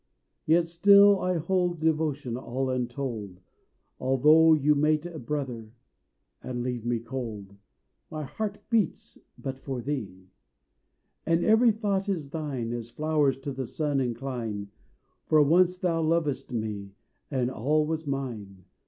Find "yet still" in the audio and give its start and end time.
0.47-1.19